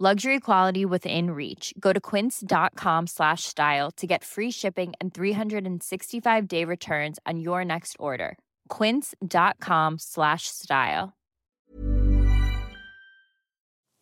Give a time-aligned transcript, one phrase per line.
[0.00, 1.72] Luxury quality within reach.
[1.78, 7.94] Go to quince.com slash style to get free shipping and 365-day returns on your next
[8.00, 8.36] order.
[8.68, 11.12] quince.com slash style.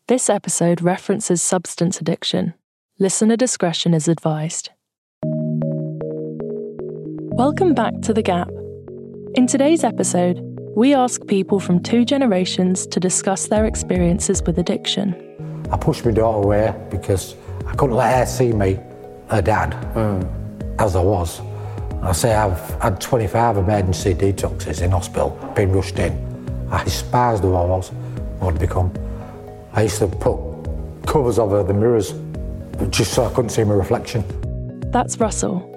[0.08, 2.54] This episode references substance addiction.
[2.98, 4.70] Listener discretion is advised.
[7.36, 8.48] Welcome back to The Gap.
[9.34, 10.40] In today's episode,
[10.74, 15.31] we ask people from two generations to discuss their experiences with addiction.
[15.72, 17.34] I pushed my daughter away because
[17.66, 18.78] I couldn't let her see me,
[19.30, 20.22] her dad, hmm.
[20.78, 21.40] as I was.
[22.02, 26.68] I say I've had 25 emergency detoxes in hospital, been rushed in.
[26.70, 27.88] I despised who I was,
[28.38, 28.92] what I'd become.
[29.72, 30.36] I used to put
[31.06, 32.12] covers over the mirrors
[32.90, 34.24] just so I couldn't see my reflection.
[34.90, 35.68] That's Russell.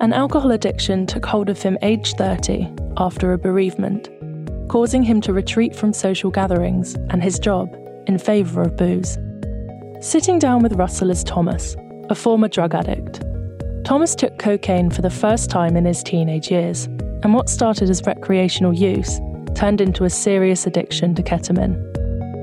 [0.00, 4.08] An alcohol addiction took hold of him aged 30 after a bereavement,
[4.68, 7.74] causing him to retreat from social gatherings and his job
[8.06, 9.18] in favour of booze.
[10.00, 11.76] Sitting down with Russell is Thomas,
[12.08, 13.20] a former drug addict.
[13.84, 16.86] Thomas took cocaine for the first time in his teenage years,
[17.22, 19.20] and what started as recreational use
[19.54, 21.76] turned into a serious addiction to ketamine.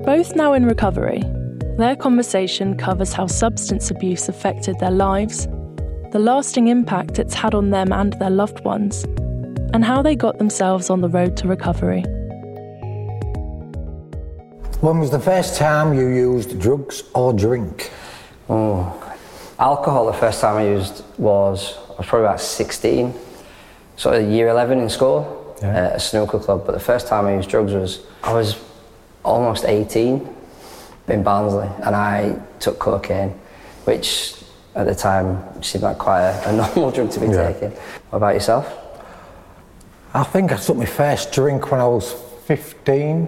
[0.05, 1.23] Both now in recovery,
[1.79, 5.47] their conversation covers how substance abuse affected their lives,
[6.12, 9.03] the lasting impact it's had on them and their loved ones,
[9.74, 12.03] and how they got themselves on the road to recovery.
[14.81, 17.91] When was the first time you used drugs or drink?
[18.49, 18.93] Oh,
[19.59, 20.05] alcohol.
[20.05, 23.13] The first time I used was I was probably about 16,
[23.95, 25.69] sort of year 11 in school Yeah.
[25.69, 26.65] Uh, at a snooker club.
[26.65, 28.55] But the first time I used drugs was I was
[29.25, 30.27] almost 18
[31.07, 33.31] in Barnsley, and I took cocaine,
[33.85, 34.35] which
[34.75, 37.51] at the time seemed like quite a, a normal drug to be Yeah.
[37.51, 37.71] taking.
[38.11, 38.65] What about yourself?
[40.13, 42.13] I think I took my first drink when I was
[42.45, 43.27] 15,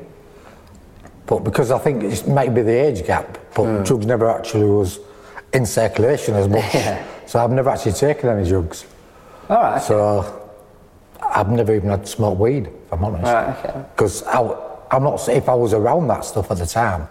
[1.29, 4.99] but because I think it might be the age gap, but drugs never actually was
[5.53, 6.73] in circulation as much.
[6.73, 7.05] Yeah.
[7.27, 8.85] So I've never actually taken any drugs.
[9.47, 9.79] All right.
[9.79, 10.49] So
[11.21, 13.25] I've never even had smoked weed, if I'm honest.
[13.25, 13.85] Right, okay.
[13.95, 17.07] Because I'm not, if I was around that stuff at the time,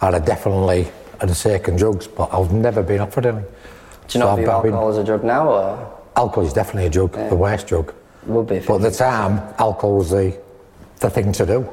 [0.00, 0.88] I'd have definitely
[1.20, 3.42] had taken drugs, but I've never been offered any.
[3.42, 6.52] Do you not So view I've been- alcohol as a drug now, or Alcohol is
[6.52, 7.94] definitely a drug, the worst drug.
[8.26, 8.58] would be?
[8.58, 10.36] But at the time, alcohol was the,
[10.98, 11.68] the thing to do.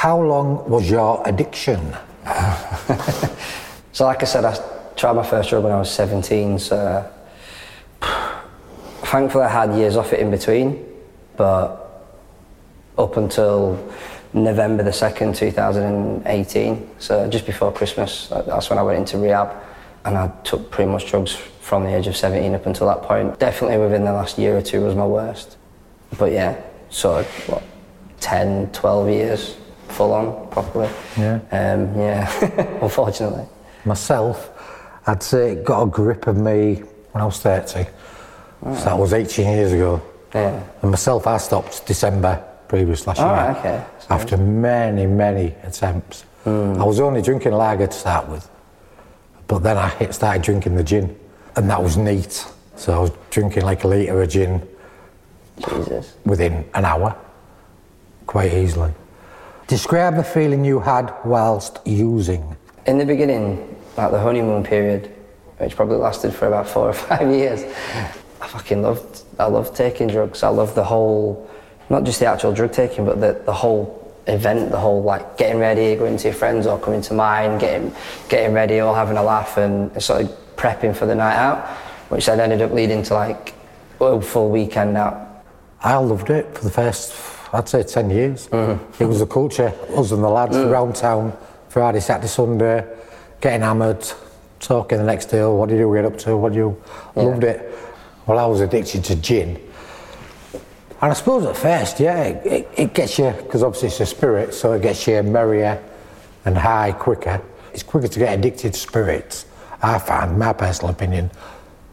[0.00, 1.94] How long was your addiction?
[3.92, 4.56] So, like I said, I
[4.96, 7.04] tried my first drug when I was 17, so
[9.02, 10.86] thankfully I had years off it in between,
[11.36, 12.06] but
[12.96, 13.76] up until
[14.32, 19.52] November the 2nd, 2018, so just before Christmas, that's when I went into rehab
[20.06, 23.38] and I took pretty much drugs from the age of 17 up until that point.
[23.38, 25.58] Definitely within the last year or two was my worst.
[26.16, 26.58] But yeah,
[26.88, 27.64] so what,
[28.20, 29.56] 10, 12 years
[29.90, 30.88] full on, properly.
[31.16, 31.40] Yeah.
[31.52, 33.44] Um, yeah, unfortunately.
[33.84, 34.50] Myself,
[35.06, 37.86] I'd say it got a grip of me when I was 30.
[38.62, 40.02] So that was 18 years ago.
[40.34, 40.62] Yeah.
[40.82, 43.26] And myself, I stopped December previous last year.
[43.26, 43.84] Alright, okay.
[44.10, 46.24] After many, many attempts.
[46.46, 48.48] I was only drinking lager to start with.
[49.46, 51.18] But then I hit, started drinking the gin.
[51.56, 52.46] And that was neat.
[52.76, 54.66] So I was drinking like a litre of gin
[55.58, 56.16] Jesus.
[56.24, 57.16] within an hour,
[58.26, 58.92] quite easily.
[59.70, 62.56] Describe the feeling you had whilst using.
[62.86, 65.14] In the beginning, like the honeymoon period,
[65.58, 67.62] which probably lasted for about four or five years,
[68.40, 69.22] I fucking loved.
[69.38, 70.42] I loved taking drugs.
[70.42, 71.48] I loved the whole,
[71.88, 75.60] not just the actual drug taking, but the, the whole event, the whole like getting
[75.60, 77.94] ready, going to your friends or coming to mine, getting
[78.28, 81.64] getting ready, all having a laugh, and sort of prepping for the night out,
[82.08, 83.54] which then ended up leading to like
[84.00, 85.44] a full weekend out.
[85.80, 87.12] I loved it for the first,
[87.52, 88.48] I'd say, 10 years.
[88.52, 88.78] Uh-huh.
[88.98, 90.68] It was the culture, us and the lads uh-huh.
[90.68, 91.36] around town,
[91.68, 92.86] Friday, Saturday, Sunday,
[93.40, 94.06] getting hammered,
[94.60, 96.82] talking the next day, oh, what did you get up to, what do you,
[97.16, 97.72] loved it.
[98.26, 99.60] Well, I was addicted to gin.
[101.02, 104.06] And I suppose at first, yeah, it, it, it gets you, because obviously it's a
[104.06, 105.82] spirit, so it gets you merrier
[106.44, 107.40] and high quicker.
[107.72, 109.46] It's quicker to get addicted to spirits,
[109.82, 111.30] I find, my personal opinion,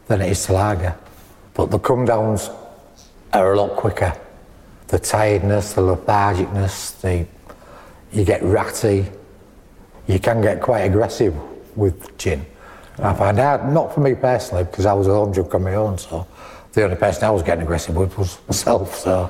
[0.08, 0.96] than it is to lager.
[1.54, 2.50] But the come downs
[3.34, 4.14] are a lot quicker.
[4.88, 7.26] The tiredness, the lethargicness, the,
[8.12, 9.06] you get ratty,
[10.08, 11.36] you can get quite aggressive
[11.76, 12.46] with gin.
[13.00, 15.76] I find out, not for me personally, because I was a home drunk on my
[15.76, 16.26] own, so
[16.74, 19.30] the only person I was getting aggressive with was myself, so,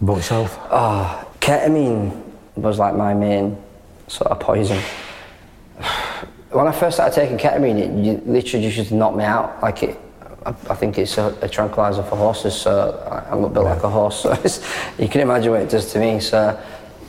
[0.00, 0.58] but myself.
[0.70, 2.22] Ah, ketamine
[2.56, 3.56] was like my main
[4.08, 4.80] sort of poison.
[6.50, 9.62] When I first started taking ketamine, it literally just knocked me out.
[9.62, 9.96] Like it,
[10.46, 13.90] I, I think it's a, a tranquilizer for horses, so I- I'm built like a
[13.90, 14.22] horse.
[14.22, 14.36] So
[14.98, 16.20] you can imagine what it does to me.
[16.20, 16.58] So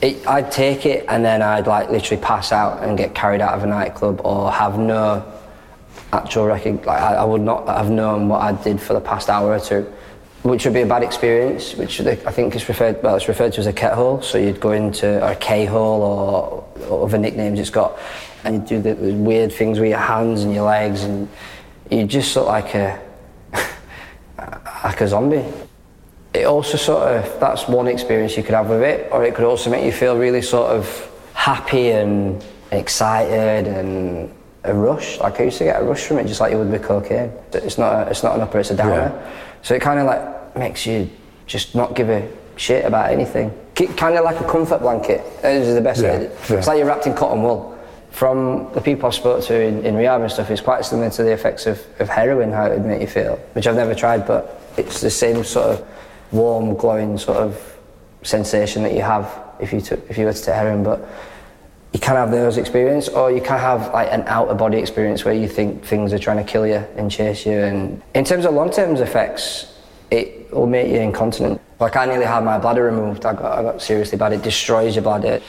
[0.00, 3.54] it, I'd take it and then I'd like literally pass out and get carried out
[3.54, 5.24] of a nightclub or have no
[6.12, 6.84] actual record.
[6.84, 9.60] Like I, I would not have known what I did for the past hour or
[9.60, 9.90] two,
[10.42, 11.74] which would be a bad experience.
[11.74, 14.20] Which I think is referred well, it's referred to as a ket hole.
[14.22, 17.98] So you'd go into or a K hole or, or other nicknames it's got,
[18.44, 21.28] and you do the, the weird things with your hands and your legs, and
[21.90, 23.00] you just look like a
[24.82, 25.44] like a zombie.
[26.34, 29.44] It also sort of that's one experience you could have with it, or it could
[29.44, 34.32] also make you feel really sort of happy and excited and
[34.64, 35.18] a rush.
[35.18, 37.32] Like I used to get a rush from it, just like you would with cocaine.
[37.52, 39.30] It's not a, it's not an upper, it's a downer.
[39.62, 41.10] So it kind of like makes you
[41.46, 43.52] just not give a shit about anything.
[43.74, 45.22] Kind of like a comfort blanket.
[45.42, 46.02] This is the best.
[46.02, 46.30] Yeah, way.
[46.48, 46.56] yeah.
[46.56, 47.78] It's like you're wrapped in cotton wool.
[48.10, 51.22] From the people I've spoke to in, in rehab and stuff, it's quite similar to
[51.22, 54.26] the effects of, of heroin, how it would make you feel, which I've never tried,
[54.26, 55.88] but it's the same sort of
[56.32, 57.78] warm, glowing sort of
[58.22, 60.82] sensation that you have if you took, if you were to take heroin.
[60.82, 61.06] But
[61.92, 65.24] you can have those experience, or you can have like an out of body experience
[65.24, 67.52] where you think things are trying to kill you and chase you.
[67.52, 69.78] And in terms of long term effects,
[70.10, 71.60] it will make you incontinent.
[71.80, 73.26] Like I nearly had my bladder removed.
[73.26, 74.32] I got, I got seriously bad.
[74.32, 75.40] It destroys your bladder.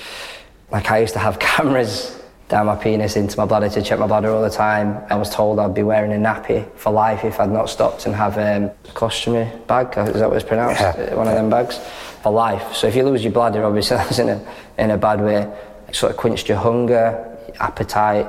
[0.72, 2.23] Like I used to have cameras
[2.54, 5.04] down my penis into my bladder to check my bladder all the time.
[5.10, 8.14] I was told I'd be wearing a nappy for life if I'd not stopped and
[8.14, 9.98] have um, a colostomy bag.
[9.98, 10.80] Is that what it's pronounced?
[10.80, 10.90] Yeah.
[10.90, 11.80] Uh, One of them bags
[12.22, 12.76] for life.
[12.76, 15.52] So if you lose your bladder, obviously that's in a in a bad way.
[15.88, 18.28] It sort of quenched your hunger, appetite,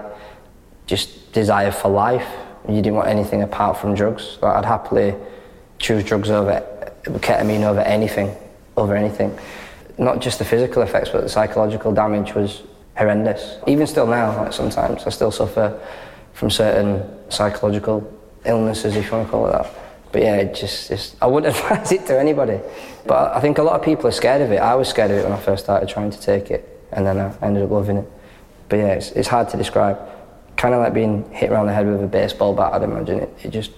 [0.87, 2.27] just desire for life.
[2.67, 4.38] You didn't want anything apart from drugs.
[4.41, 5.17] Like I'd happily
[5.79, 6.67] choose drugs over
[7.05, 8.35] ketamine over anything,
[8.79, 9.38] over anything.
[9.99, 12.62] Not just the physical effects, but the psychological damage was
[12.96, 13.58] horrendous.
[13.67, 15.81] Even still now, like sometimes I still suffer
[16.32, 18.11] from certain psychological
[18.44, 19.75] illnesses, if you want to call it that.
[20.12, 22.61] But yeah, it just, just I wouldn't advise it to anybody.
[23.06, 24.58] But I think a lot of people are scared of it.
[24.58, 27.19] I was scared of it when I first started trying to take it, and then
[27.19, 28.11] I ended up loving it.
[28.69, 29.99] But yeah, it's, it's hard to describe.
[30.56, 32.75] Kind of like being hit around the head with a baseball bat.
[32.75, 33.38] I'd imagine it.
[33.43, 33.73] It just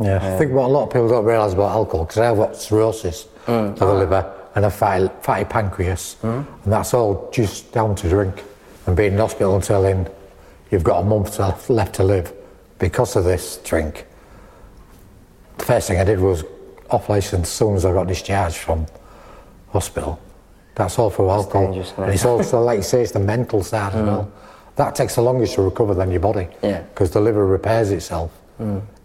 [0.00, 2.56] Yeah, I think what a lot of people don't realise about alcohol, because I've got
[2.56, 3.98] cirrhosis of the mm.
[3.98, 8.42] liver and a fatty, fatty pancreas, and that's all just down to drink
[8.86, 10.08] and being in hospital until then
[10.70, 12.32] you've got a month to, left to live
[12.78, 14.06] because of this drink.
[15.58, 16.44] The first thing I did was
[16.90, 18.86] off license as soon as I got discharged from
[19.70, 20.20] hospital.
[20.74, 21.66] That's all for alcohol.
[21.66, 24.30] dangerous, and it's also, like you say, it's the mental side as well.
[24.76, 26.48] That takes the longest to recover than your body.
[26.62, 26.80] Yeah.
[26.80, 28.30] Because the liver repairs itself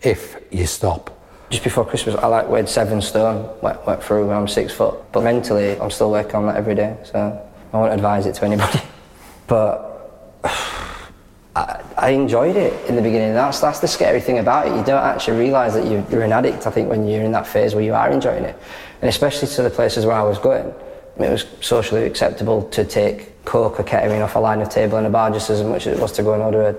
[0.01, 1.18] if you stop.
[1.49, 5.11] Just before Christmas, I like weighed seven stone, went, went through I'm six foot.
[5.11, 8.45] But mentally, I'm still working on that every day, so I won't advise it to
[8.45, 8.79] anybody.
[9.47, 10.39] But
[11.55, 13.33] I, I enjoyed it in the beginning.
[13.33, 14.75] That's that's the scary thing about it.
[14.77, 16.67] You don't actually realise that you're, you're an addict.
[16.67, 18.55] I think when you're in that phase where you are enjoying it,
[19.01, 20.71] and especially to the places where I was going,
[21.17, 25.05] it was socially acceptable to take coke or ketamine off a line of table in
[25.05, 26.75] a bar just as much as it was to go and order a,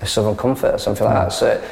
[0.00, 1.32] a Southern Comfort or something like that.
[1.32, 1.62] So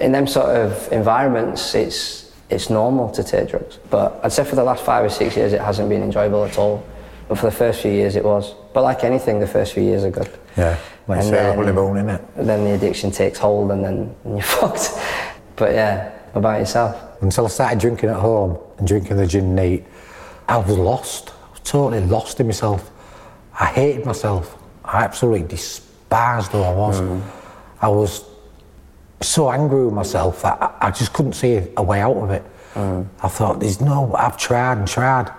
[0.00, 3.78] in them sort of environments, it's it's normal to take drugs.
[3.90, 6.56] But I'd say for the last five or six years, it hasn't been enjoyable at
[6.58, 6.82] all.
[7.28, 8.54] But for the first few years, it was.
[8.72, 10.30] But like anything, the first few years are good.
[10.56, 12.22] Yeah, like And then- honeymoon, innit?
[12.36, 14.90] Then the addiction takes hold, and then you're fucked.
[15.56, 16.96] But yeah, about yourself?
[17.20, 19.84] Until I started drinking at home and drinking the gin neat,
[20.48, 21.30] I was lost.
[21.30, 22.90] I was totally lost in myself.
[23.60, 24.56] I hated myself.
[24.84, 27.00] I absolutely despised who I was.
[27.00, 27.20] Mm.
[27.82, 28.24] I was
[29.20, 32.44] so angry with myself that I, I just couldn't see a way out of it.
[32.74, 33.06] Mm.
[33.22, 35.32] I thought, there's no, I've tried and tried.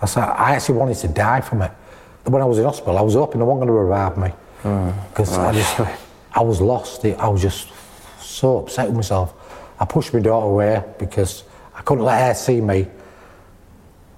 [0.00, 1.70] I said, I actually wanted to die from it.
[2.24, 4.32] When I was in hospital, I was hoping they weren't going to revive me.
[4.62, 5.08] Mm.
[5.08, 5.80] Because I just,
[6.32, 7.04] I was lost.
[7.04, 7.68] I was just
[8.20, 9.34] so upset with myself.
[9.80, 12.86] I pushed my daughter away because I couldn't let her see me,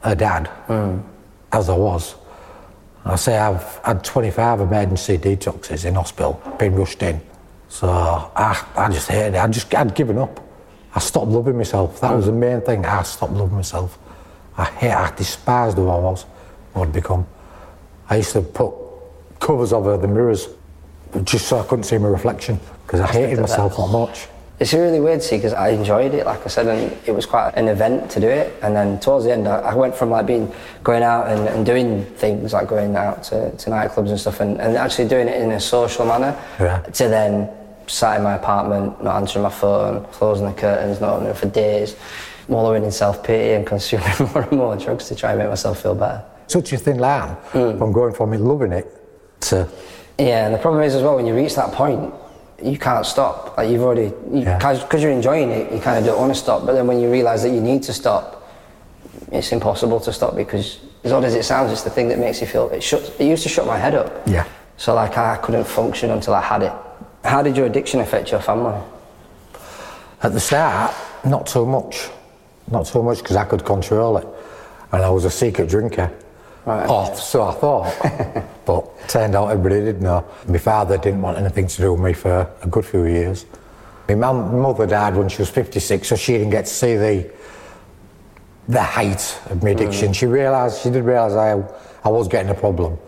[0.03, 1.03] her dad, mm.
[1.53, 2.17] as I was.
[3.05, 7.21] I say I've had 25 emergency detoxes in hospital, been rushed in.
[7.69, 9.39] So I, I just hated it.
[9.39, 10.41] I just, I'd given up.
[10.95, 12.01] I stopped loving myself.
[12.01, 12.87] That was the main thing.
[12.87, 13.99] I stopped loving myself.
[14.57, 16.23] I hate, I despised who I was,
[16.73, 17.27] what I'd become.
[18.09, 18.73] I used to put
[19.41, 20.49] covers over the mirrors
[21.25, 24.29] just so I couldn't see my reflection because I hated myself that much.
[24.61, 27.55] It's really weird, see, because I enjoyed it, like I said, and it was quite
[27.55, 28.55] an event to do it.
[28.63, 30.53] And then towards the end, I, I went from like being
[30.85, 34.61] going out and, and, doing things like going out to, to nightclubs and stuff, and,
[34.61, 36.79] and, actually doing it in a social manner, yeah.
[36.81, 37.51] to then
[37.89, 41.97] sat in my apartment, not answering my phone, closing the curtains, not opening for days,
[42.47, 45.83] wallowing in self pity and consuming more and more drugs to try and make myself
[45.83, 46.25] feel better.
[46.47, 47.77] Such a thin line mm.
[47.77, 48.87] from going from loving it
[49.41, 49.69] to.
[50.19, 52.15] Yeah, and the problem is as well when you reach that point,
[52.63, 53.57] you can't stop.
[53.57, 54.99] Like you've already, because you, yeah.
[54.99, 56.65] you're enjoying it, you kind of don't want to stop.
[56.67, 58.43] But then when you realise that you need to stop,
[59.33, 62.41] it's impossible to stop because, as odd as it sounds, it's the thing that makes
[62.41, 62.69] you feel.
[62.71, 63.11] It shuts.
[63.19, 64.27] It used to shut my head up.
[64.27, 64.47] Yeah.
[64.77, 66.73] So like I couldn't function until I had it.
[67.25, 68.79] How did your addiction affect your family?
[70.23, 70.95] At the start,
[71.25, 72.09] not so much.
[72.71, 74.27] Not so much because I could control it,
[74.93, 76.11] and I was a secret drinker.
[76.67, 76.87] Right.
[76.89, 78.45] Oh, so I thought.
[78.65, 80.27] but turned out everybody did know.
[80.49, 83.45] My father didn't want anything to do with me for a good few years.
[84.09, 87.31] My mum, mother died when she was 56, so she didn't get to see the
[88.69, 90.11] the height of my addiction.
[90.11, 90.15] Mm.
[90.15, 91.51] She realised, she did realise I,
[92.03, 92.99] I was getting a problem,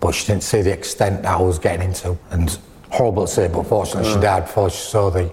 [0.00, 2.16] but she didn't see the extent that I was getting into.
[2.30, 2.58] And
[2.90, 4.14] horrible to say, but fortunately mm.
[4.14, 5.30] she died before she saw the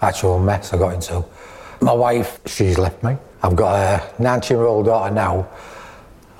[0.00, 1.24] actual mess I got into.
[1.80, 3.16] My wife, she's left me.
[3.42, 5.48] I've got a 19 year old daughter now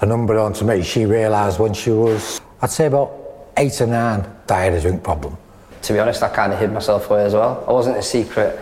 [0.00, 3.12] and unbeknown to me, she realised when she was, I'd say about
[3.56, 5.36] eight or nine, that I had a drink problem.
[5.82, 7.64] To be honest, I kind of hid myself away as well.
[7.68, 8.58] I wasn't a secret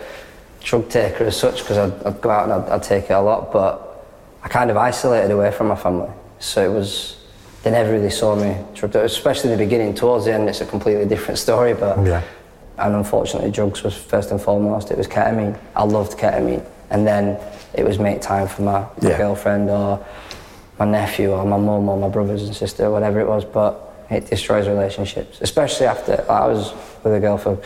[0.61, 3.21] drug taker as such because I'd, I'd, go out and I'd, I'd, take it a
[3.21, 4.05] lot, but
[4.43, 6.11] I kind of isolated away from my family.
[6.39, 7.17] So it was,
[7.63, 9.93] they never really saw me, especially in the beginning.
[9.93, 12.05] Towards the end, it's a completely different story, but.
[12.05, 12.21] Yeah.
[12.77, 14.89] And unfortunately, drugs was first and foremost.
[14.89, 15.59] It was ketamine.
[15.75, 16.65] I loved ketamine.
[16.89, 17.37] And then
[17.73, 19.17] it was make time for my, my yeah.
[19.17, 20.05] girlfriend or
[20.79, 24.25] my nephew or my mum or my brothers and sister, whatever it was, but it
[24.27, 27.57] destroys relationships, especially after I was with a girl for,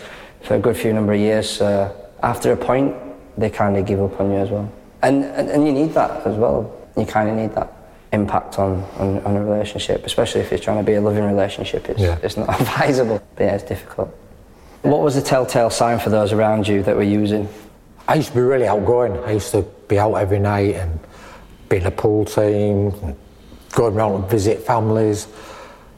[0.42, 1.50] for a good few number of years.
[1.50, 2.96] So after a point,
[3.38, 4.72] they kind of give up on you as well.
[5.04, 6.76] And, and, and you need that as well.
[6.98, 7.72] You kind of need that
[8.12, 11.90] impact on, on, on, a relationship, especially if you're trying to be a loving relationship.
[11.90, 12.20] It's, yeah.
[12.22, 14.10] it's not advisable, but yeah, it's difficult.
[14.82, 17.48] What was the telltale sign for those around you that were using?
[18.08, 19.18] I used to be really outgoing.
[19.24, 21.00] I used to be out every night and
[21.70, 22.92] being a pool team,
[23.72, 25.28] going around to visit families,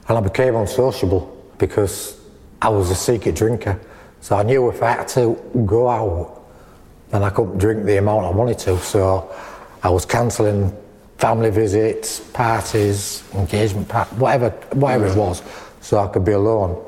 [0.08, 2.20] and I became unsociable because
[2.62, 3.80] I was a secret drinker.
[4.22, 6.42] So I knew if I had to go out,
[7.10, 8.78] then I couldn't drink the amount I wanted to.
[8.80, 9.34] So
[9.84, 10.76] I was cancelling
[11.18, 15.42] family visits, parties, engagement, part- whatever, whatever it was,
[15.82, 16.84] so I could be alone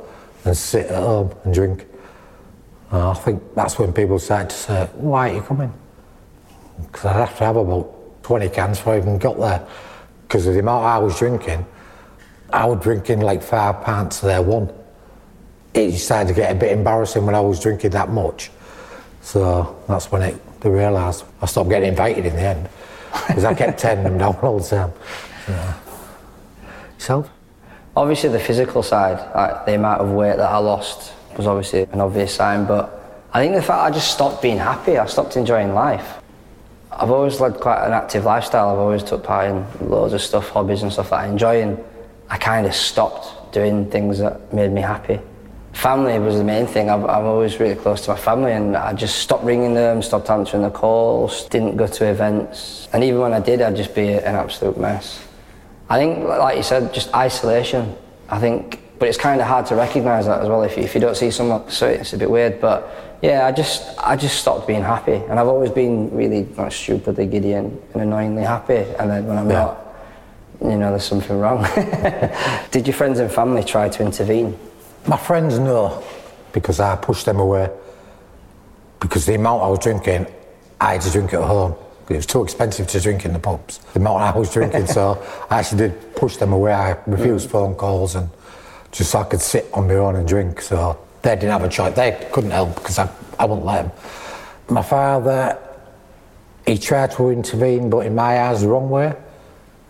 [0.45, 1.85] and sit at home and drink.
[2.91, 5.73] And I think that's when people started to say, "Why are you coming?"
[6.81, 7.96] Because I'd have to have about
[8.27, 9.65] 20 cans before I even got there.
[10.27, 11.65] Because of the amount I was drinking,
[12.51, 14.69] I was drinking like five pints there one.
[15.73, 18.51] It started to get a bit embarrassing when I was drinking that much.
[19.21, 22.69] So that's when it, they realised I stopped getting invited in the end.
[23.27, 24.91] Because I kept turning them down all the time.
[25.47, 25.73] Yeah.
[26.95, 27.29] Yourself?
[27.95, 32.01] Obviously, the physical side, like the amount of weight that I lost was obviously an
[32.01, 35.73] obvious sign, but I think the fact I just stopped being happy, I stopped enjoying
[35.73, 36.21] life.
[36.99, 38.69] I've always led quite an active lifestyle.
[38.69, 41.77] I've always took part in loads of stuff, hobbies and stuff that I enjoy, and
[42.27, 45.19] I kind of stopped doing things that made me happy.
[45.73, 46.89] Family was the main thing.
[46.89, 50.31] I'm, I'm always really close to my family, and I just stopped ringing them, stopped
[50.31, 54.13] answering the calls, didn't go to events, and even when I did, I'd just be
[54.13, 55.23] an absolute mess.
[55.89, 57.95] I think, like you said, just isolation.
[58.27, 60.95] I think, but it's kind of hard to recognise that as well if you, if
[60.95, 61.69] you don't see someone.
[61.69, 65.39] So it's a bit weird, but yeah, I just I just stopped being happy, and
[65.39, 68.85] I've always been really like, stupidly giddy and, and annoyingly happy.
[68.99, 69.55] And then when I'm yeah.
[69.55, 69.95] not,
[70.61, 71.63] you know, there's something wrong.
[72.71, 74.57] Did your friends and family try to intervene?
[75.07, 76.03] My friends no,
[76.53, 77.69] because I pushed them away.
[78.99, 80.27] Because the amount I was drinking,
[80.81, 81.75] I had to drink at home.
[82.09, 83.79] It was too expensive to drink in the pubs.
[83.93, 86.73] The amount I was drinking, so I actually did push them away.
[86.73, 87.51] I refused mm.
[87.51, 88.29] phone calls and
[88.91, 90.61] just so I could sit on my own and drink.
[90.61, 90.97] So
[91.27, 91.93] they didn't have a choice.
[91.93, 93.91] They couldn't help because I, I wouldn't let them.
[94.69, 95.57] My father,
[96.65, 99.13] he tried to intervene, but in my eyes, the wrong way.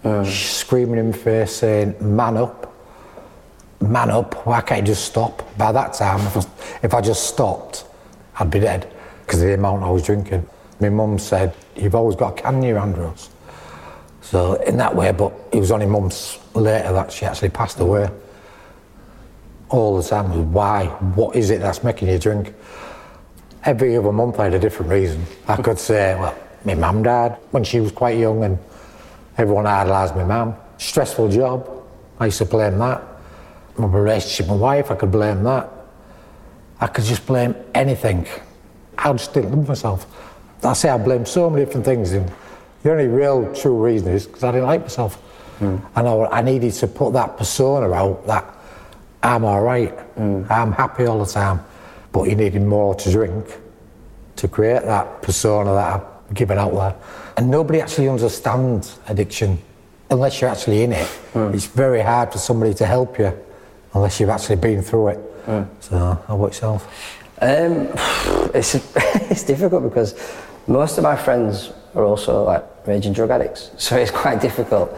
[0.03, 0.25] Mm.
[0.25, 2.74] Screaming in my face, saying, man up,
[3.82, 5.58] man up, why can't you just stop?
[5.58, 6.41] By that time, if I,
[6.84, 7.86] if I just stopped,
[8.39, 8.91] I'd be dead
[9.25, 10.48] because of the amount I was drinking.
[10.79, 12.98] My mum said, you've always got a can in your hand.
[14.22, 18.10] So in that way, but it was only months later that she actually passed away
[19.69, 22.53] all the time why, what is it that's making you drink?
[23.67, 25.25] every other month I had a different reason.
[25.47, 28.57] I could say, well, my mum died when she was quite young and
[29.38, 30.55] everyone idolised my mum.
[30.77, 31.69] Stressful job,
[32.19, 33.03] I used to blame that.
[33.77, 35.69] My relationship with my wife, I could blame that.
[36.79, 38.25] I could just blame anything.
[38.97, 40.05] I just didn't love myself.
[40.63, 42.31] I say I blame so many different things and
[42.83, 45.21] the only real true reason is because I didn't like myself.
[45.59, 45.86] Mm.
[45.95, 48.45] And I, I needed to put that persona out that
[49.27, 50.50] I'm all right, mm.
[50.50, 51.60] I'm happy all the time.
[52.13, 53.46] But he needed more to drink
[54.38, 56.96] to create that persona that I've given out there.
[57.36, 59.60] And nobody actually understands addiction
[60.10, 61.07] unless you're actually in it.
[61.34, 61.53] Mm.
[61.53, 63.38] It's very hard for somebody to help you
[63.93, 65.46] unless you've actually been through it.
[65.46, 65.67] Mm.
[65.81, 66.88] So, how about yourself?
[67.41, 67.89] Um,
[68.55, 68.75] it's,
[69.29, 70.15] it's difficult because
[70.67, 74.98] most of my friends are also like raging drug addicts, so it's quite difficult.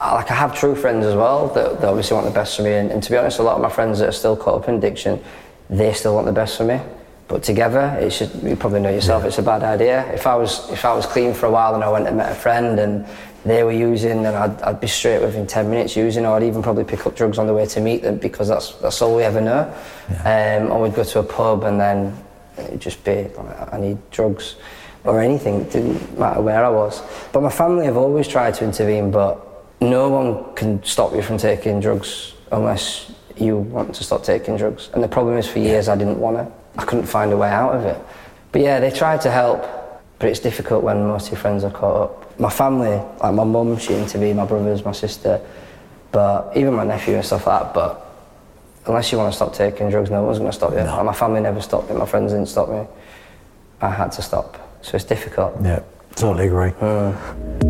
[0.00, 2.72] Like I have true friends as well that, that obviously want the best for me,
[2.72, 4.68] and, and to be honest, a lot of my friends that are still caught up
[4.68, 5.22] in addiction,
[5.68, 6.80] they still want the best for me.
[7.28, 9.28] But together, it should, you probably know yourself, yeah.
[9.28, 10.10] it's a bad idea.
[10.12, 12.32] If I was if I was clean for a while and I went and met
[12.32, 13.06] a friend and
[13.44, 16.62] they were using, then I'd, I'd be straight within 10 minutes using, or I'd even
[16.62, 19.22] probably pick up drugs on the way to meet them because that's that's all we
[19.22, 19.72] ever know.
[20.10, 20.62] Yeah.
[20.62, 22.16] Um, or we'd go to a pub and then
[22.58, 23.26] it'd just be,
[23.70, 24.56] I need drugs
[25.04, 27.02] or anything, it didn't matter where I was.
[27.32, 29.49] But my family have always tried to intervene, but
[29.80, 34.90] no one can stop you from taking drugs unless you want to stop taking drugs.
[34.92, 36.52] And the problem is, for years, I didn't want to.
[36.80, 37.98] I couldn't find a way out of it.
[38.52, 39.62] But yeah, they tried to help,
[40.18, 42.40] but it's difficult when most of your friends are caught up.
[42.40, 45.40] My family, like my mum, she intervened, my brothers, my sister,
[46.12, 47.74] but even my nephew and stuff like that.
[47.74, 48.06] But
[48.86, 50.78] unless you want to stop taking drugs, no one's going to stop you.
[50.78, 50.96] No.
[50.96, 52.86] Like my family never stopped me, my friends didn't stop me.
[53.80, 54.58] I had to stop.
[54.82, 55.54] So it's difficult.
[55.62, 55.80] Yeah,
[56.16, 56.70] totally agree.
[56.70, 57.69] Mm.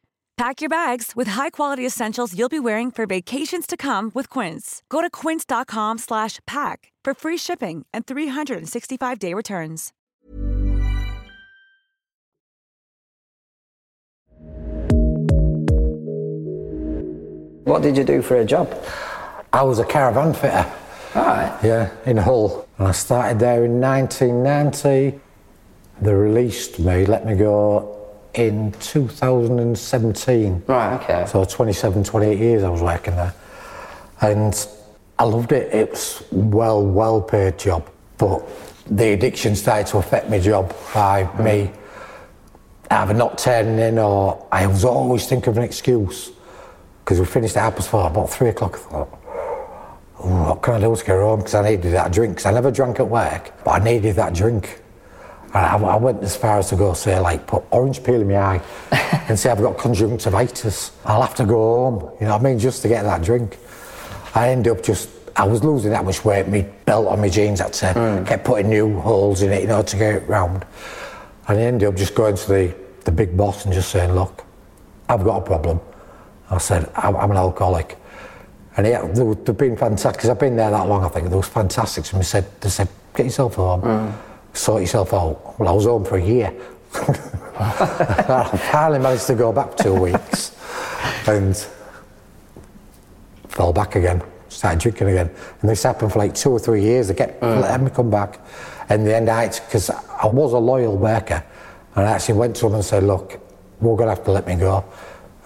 [0.41, 4.81] Pack your bags with high-quality essentials you'll be wearing for vacations to come with Quince.
[4.89, 9.93] Go to quince.com slash pack for free shipping and 365-day returns.
[17.65, 18.75] What did you do for a job?
[19.53, 20.65] I was a caravan fitter.
[21.13, 21.59] All right.
[21.63, 22.67] Yeah, in Hull.
[22.79, 25.19] And I started there in 1990.
[26.01, 28.00] They released me, let me go
[28.33, 30.63] in 2017.
[30.67, 31.25] Right, okay.
[31.27, 33.33] So 27, 28 years I was working there.
[34.21, 34.67] And
[35.19, 35.73] I loved it.
[35.73, 37.89] It was well, well paid job.
[38.17, 38.47] But
[38.87, 41.43] the addiction started to affect my job by mm.
[41.43, 41.71] me
[42.89, 46.31] either not turning in or I was always thinking of an excuse
[47.03, 48.75] because we finished at half four, about three o'clock.
[48.75, 49.07] I thought,
[50.17, 51.39] what can I do to get home?
[51.39, 52.33] Because I needed that drink.
[52.33, 54.80] Because I never drank at work, but I needed that drink.
[55.53, 58.27] And I, I, went as far as to go say, like, put orange peel in
[58.29, 58.61] my eye
[59.27, 60.91] and say I've got conjunctivitis.
[61.05, 63.57] I'll have to go home, you know what I mean, just to get that drink.
[64.33, 67.59] I ended up just, I was losing that much weight, my belt on my jeans,
[67.59, 68.25] that said, mm.
[68.25, 70.65] kept putting new holes in it, you know, to get it round.
[71.49, 74.45] And I ended up just going to the, the big boss and just saying, look,
[75.09, 75.81] I've got a problem.
[76.49, 77.97] I said, I'm, I'm an alcoholic.
[78.77, 81.35] And yeah, they, they've been fantastic, because I've been there that long, I think, they
[81.35, 82.09] was fantastic.
[82.13, 84.13] And they said, they said, get yourself home, mm.
[84.53, 85.59] Sort yourself out.
[85.59, 86.53] Well, I was home for a year.
[86.93, 90.55] I finally managed to go back two weeks
[91.27, 91.55] and
[93.47, 95.29] fell back again, started drinking again.
[95.61, 97.07] And this happened for like two or three years.
[97.07, 97.61] They kept mm.
[97.61, 98.39] letting me come back.
[98.89, 101.43] In the end, I because I was a loyal worker,
[101.95, 103.39] and I actually went to them and said, look,
[103.79, 104.83] we're going to have to let me go.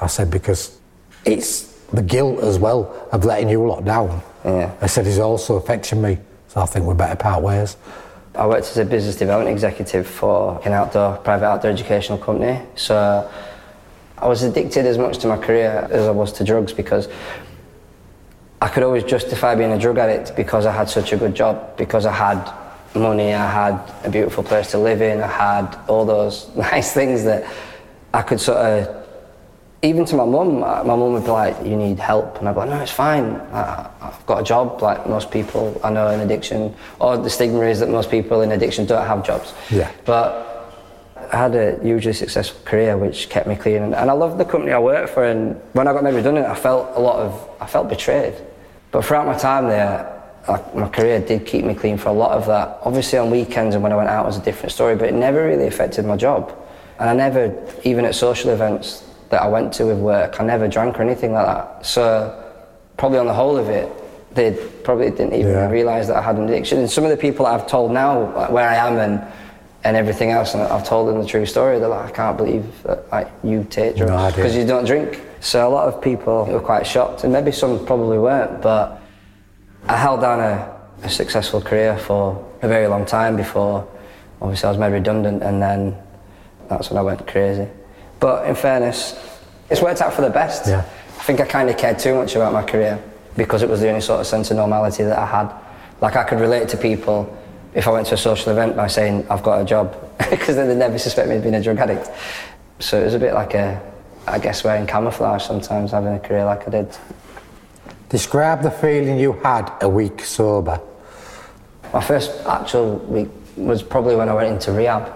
[0.02, 0.78] I said, because
[1.26, 4.22] it's the guilt as well of letting you lot down.
[4.44, 4.74] Yeah.
[4.82, 6.18] I said, is also affecting me.
[6.48, 7.78] So I think we better part ways.
[8.38, 12.62] I worked as a business development executive for an outdoor, private outdoor educational company.
[12.76, 13.30] So
[14.17, 17.08] I was addicted as much to my career as I was to drugs because
[18.62, 21.78] I could always justify being a drug addict because I had such a good job,
[21.78, 22.52] because I had
[22.95, 27.24] money, I had a beautiful place to live in, I had all those nice things
[27.26, 27.52] that
[28.13, 29.05] I could sort of,
[29.86, 32.39] even to my mum, uh, my mum would be like, you need help.
[32.39, 33.36] And I'd be like, no, it's fine.
[33.54, 37.62] I, I've got a job like most people I know in addiction, or the stigma
[37.62, 39.54] is that most people in addiction don't have jobs.
[39.69, 39.91] Yeah.
[40.06, 40.56] But
[41.32, 44.45] I had a hugely successful career which kept me clean and, and I loved the
[44.45, 47.50] company I worked for and when I got made redundant I felt a lot of
[47.60, 48.36] I felt betrayed.
[48.91, 50.12] But throughout my time there
[50.48, 52.80] like, my career did keep me clean for a lot of that.
[52.84, 55.45] Obviously on weekends and when I went out was a different story but it never
[55.45, 56.54] really affected my job.
[57.00, 60.68] And I never even at social events that I went to with work I never
[60.68, 61.86] drank or anything like that.
[61.86, 62.44] So
[62.98, 63.92] probably on the whole of it
[64.34, 64.52] they
[64.84, 65.70] probably didn't even Yeah.
[65.70, 66.80] realise that I had an addiction.
[66.80, 69.22] And some of the people I've told now like, where I am and
[69.86, 71.78] and everything else, and I've told them the true story.
[71.78, 75.22] They're like, I can't believe that like, you take drugs because you don't drink.
[75.42, 78.64] So a lot of people were quite shocked, and maybe some probably weren't.
[78.64, 79.00] But
[79.88, 83.88] I held down a, a successful career for a very long time before,
[84.42, 85.96] obviously, I was made redundant, and then
[86.68, 87.68] that's when I went crazy.
[88.19, 89.15] But in fairness,
[89.69, 90.67] it's worked out for the best.
[90.67, 90.86] Yeah.
[91.19, 93.01] I think I kind of cared too much about my career
[93.36, 95.54] because it was the only sort of sense of normality that I had.
[96.01, 97.36] Like I could relate to people
[97.73, 99.95] if I went to a social event by saying I've got a job
[100.30, 102.10] because then they'd never suspect me of being a drug addict.
[102.80, 103.82] So it was a bit like a,
[104.28, 106.97] I guess, wearing camouflage sometimes having a career like I did.
[108.10, 110.80] Describe the feeling you had a week sober.
[111.93, 115.13] My first actual week was probably when I went into rehab.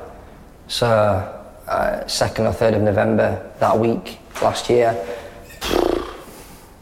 [0.68, 1.39] So,
[1.70, 4.98] uh, second or third of November that week last year,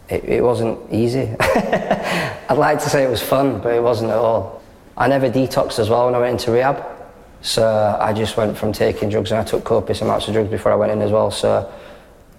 [0.10, 1.36] it, it wasn't easy.
[1.39, 4.63] I'd like to say it was fun, but it wasn't at all.
[4.95, 6.84] I never detoxed as well when I went into rehab.
[7.41, 10.71] So I just went from taking drugs and I took copious amounts of drugs before
[10.71, 11.30] I went in as well.
[11.32, 11.71] So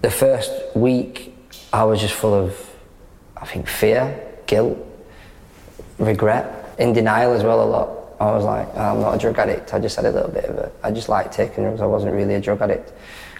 [0.01, 1.35] the first week
[1.71, 2.69] I was just full of,
[3.37, 4.77] I think, fear, guilt,
[5.99, 7.98] regret, in denial as well a lot.
[8.19, 9.73] I was like, oh, I'm not a drug addict.
[9.73, 10.73] I just had a little bit of it.
[10.83, 11.79] I just liked taking drugs.
[11.79, 12.91] I wasn't really a drug addict.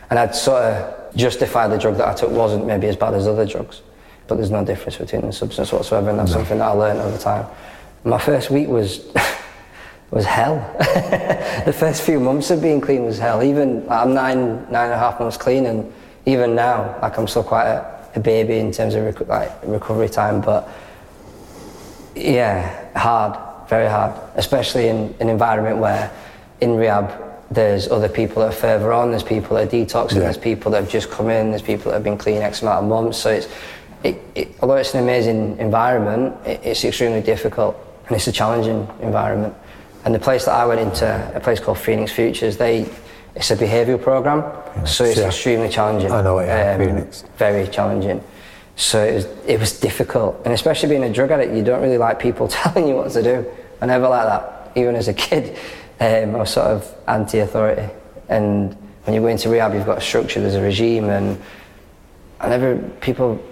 [0.09, 3.27] And I'd sort of justify the drug that I took wasn't maybe as bad as
[3.27, 3.81] other drugs.
[4.27, 7.17] But there's no difference between the substance whatsoever, and that's something that I learned over
[7.17, 7.47] time.
[8.03, 9.11] My first week was
[10.11, 10.55] was hell.
[11.65, 13.43] the first few months of being clean was hell.
[13.43, 15.91] Even I'm nine nine and a half months clean, and
[16.25, 20.09] even now, like I'm still quite a, a baby in terms of reco- like recovery
[20.09, 20.41] time.
[20.41, 20.69] But
[22.15, 23.35] yeah, hard,
[23.69, 26.11] very hard, especially in an environment where
[26.59, 27.11] in rehab
[27.51, 30.19] there's other people that are further on, there's people that are detoxing, Yeah.
[30.21, 32.83] there's people that have just come in, there's people that have been clean X amount
[32.83, 33.17] of months.
[33.17, 33.47] So it's,
[34.03, 37.75] it, it, although it's an amazing environment, it, it's extremely difficult
[38.07, 39.53] and it's a challenging environment.
[40.05, 42.89] And the place that I went into, a place called Phoenix Futures, they,
[43.35, 44.43] it's a behavioural program,
[44.85, 45.27] so it's yeah.
[45.27, 46.11] extremely challenging.
[46.11, 47.23] I know it, yeah, um, Phoenix.
[47.37, 48.23] Very challenging.
[48.75, 51.97] So it was, it was difficult, and especially being a drug addict, you don't really
[51.97, 53.45] like people telling you what to do.
[53.81, 55.57] I never liked that, even as a kid.
[55.99, 57.89] Um, I was sort of anti-authority,
[58.29, 61.41] and when you go into rehab, you've got a structure, there's a regime, and
[62.39, 63.43] I never people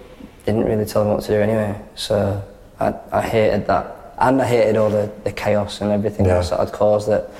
[0.46, 1.78] didn't really tell me what to do anyway.
[1.94, 2.42] So
[2.80, 6.36] I, I hated that, and I hated all the, the chaos and everything Yeah.
[6.36, 7.08] else that I'd caused.
[7.08, 7.30] That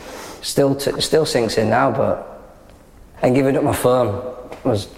[0.42, 2.42] still t- still sinks in now, but
[3.22, 4.22] and giving up my phone
[4.64, 4.88] was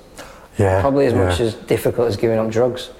[0.59, 0.81] Yeah.
[0.81, 2.91] probably as much as difficult as giving up drugs.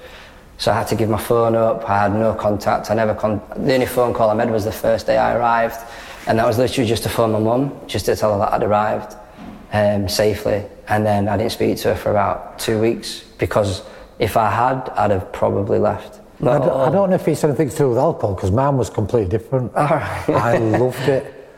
[0.61, 1.89] So I had to give my phone up.
[1.89, 2.91] I had no contact.
[2.91, 5.79] I never con- the only phone call I made was the first day I arrived,
[6.27, 8.61] and that was literally just to phone my mum, just to tell her that I'd
[8.61, 9.15] arrived
[9.73, 10.63] um, safely.
[10.87, 13.81] And then I didn't speak to her for about two weeks because
[14.19, 16.19] if I had, I'd have probably left.
[16.41, 18.91] I don't, I don't know if it's anything to do with alcohol because mine was
[18.91, 19.71] completely different.
[19.75, 21.49] I loved it.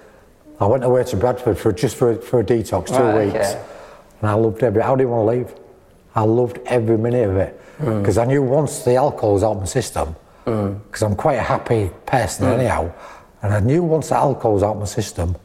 [0.61, 3.65] I went away to Bradford for just for, for a detox, two Right, weeks, okay.
[4.21, 4.81] and I loved every.
[4.81, 5.62] I didn't want to leave.
[6.15, 9.59] I loved every minute of it because I knew once the alcohol was out of
[9.59, 12.53] my system, because I'm quite a happy person Hmm.
[12.59, 12.91] anyhow,
[13.41, 15.35] and I knew once the alcohol was out of my system,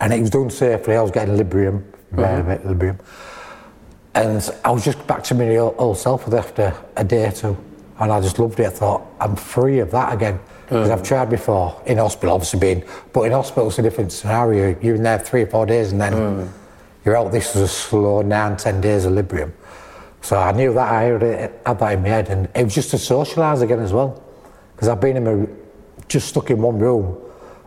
[0.00, 1.82] and it was done safely, I was getting Librium,
[2.14, 2.48] Hmm.
[2.48, 2.98] bit Librium,
[4.14, 7.56] and I was just back to my old, old self after a day or two,
[7.98, 8.66] and I just loved it.
[8.66, 12.82] I thought I'm free of that again because I've tried before in hospital, obviously being,
[13.12, 14.76] but in hospital it's a different scenario.
[14.80, 16.50] You're in there three or four days, and then
[17.04, 17.32] you're out.
[17.32, 19.52] This was a slow nine, ten days of Librium,
[20.22, 22.74] so I knew that I had, it, had that in my head, and it was
[22.74, 24.22] just to socialise again as well,
[24.74, 25.46] because I've been in my,
[26.08, 27.18] just stuck in one room,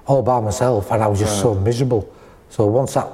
[0.07, 2.11] all by myself, and I was just so miserable.
[2.49, 3.07] So once that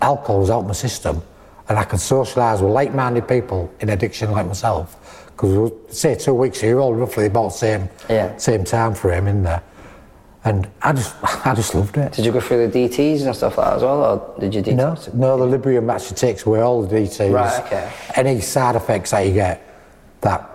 [0.00, 1.22] alcohol was out my system,
[1.68, 4.98] and I could socialise with like-minded people in addiction like myself.
[5.26, 8.36] Because say two weeks, you're all roughly about the same Yeah.
[8.36, 9.62] same time frame in there,
[10.44, 11.14] and I just
[11.46, 12.12] I just loved it.
[12.12, 14.74] Did you go through the DTs and stuff like that as well, or did you
[14.74, 15.14] No, detox?
[15.14, 17.32] no, the Librium actually takes away all the DTs.
[17.32, 17.92] Right, okay.
[18.14, 19.62] Any side effects that you get,
[20.22, 20.48] that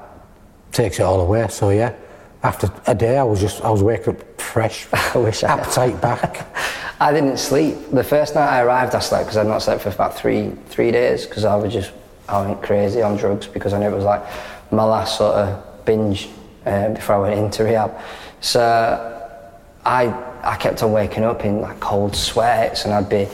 [0.71, 1.47] takes it all away.
[1.49, 1.93] So yeah,
[2.43, 6.01] after a day, I was just I was waking up fresh, I wish I appetite
[6.01, 6.47] back.
[6.99, 7.77] I didn't sleep.
[7.91, 10.91] The first night I arrived, I slept because I'd not slept for about three three
[10.91, 11.91] days because I was just
[12.27, 14.23] I went crazy on drugs because I knew it was like
[14.71, 16.27] my last sort of binge
[16.65, 17.97] uh, before I went into rehab.
[18.41, 19.16] So
[19.87, 23.27] I I kept on waking up in like cold sweats and I'd be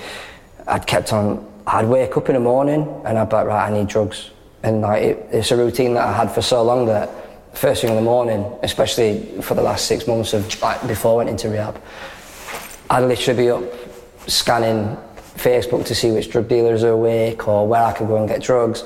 [0.67, 3.73] I'd kept on I'd wake up in the morning and I'd be like right I
[3.73, 4.29] need drugs
[4.61, 7.09] and like it, it's a routine that I had for so long that
[7.57, 11.17] first thing in the morning especially for the last six months of like before I
[11.17, 11.81] went into rehab
[12.89, 13.63] I'd literally be up
[14.27, 14.95] scanning
[15.35, 18.41] Facebook to see which drug dealers are awake or where I could go and get
[18.41, 18.83] drugs.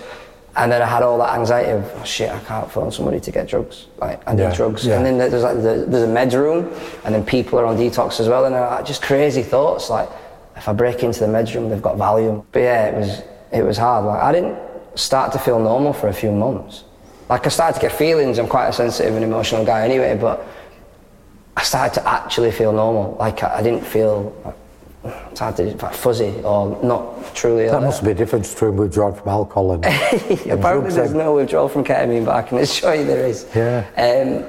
[0.58, 3.32] And then I had all that anxiety of, oh shit, I can't phone somebody to
[3.32, 3.86] get drugs.
[4.00, 4.86] Like, I need Yeah, drugs.
[4.86, 4.98] yeah.
[4.98, 6.74] And then there's like, the, there's a meds room,
[7.06, 8.46] and then people are on detox as well.
[8.46, 10.10] And I just crazy thoughts, like,
[10.56, 12.44] if I break into the meds room, they've got Valium.
[12.52, 14.06] But yeah, it was, it was hard.
[14.06, 14.58] Like, I didn't
[14.96, 16.84] start to feel normal for a few months.
[17.30, 18.40] Like, I started to get feelings.
[18.40, 20.44] I'm quite a sensitive and emotional guy anyway, but
[21.56, 23.16] I started to actually feel normal.
[23.20, 24.56] Like I, I didn't feel like,
[25.32, 27.68] it's hard to fuzzy or not truly.
[27.68, 31.70] That must be a difference between withdrawal from alcohol and, and Apparently, there's no withdrawal
[31.70, 33.48] from ketamine, but I can assure you there is.
[33.56, 33.86] Yeah.
[33.98, 34.46] Um,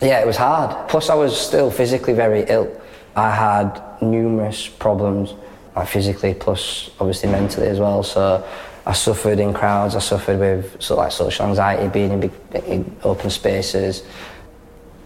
[0.00, 0.88] yeah, it was hard.
[0.88, 2.80] Plus, I was still physically very ill.
[3.14, 5.34] I had numerous problems,
[5.74, 8.02] like physically, plus obviously mentally as well.
[8.02, 8.46] So,
[8.86, 9.96] I suffered in crowds.
[9.96, 12.32] I suffered with sort of like social anxiety, being in big,
[12.66, 14.04] in open spaces,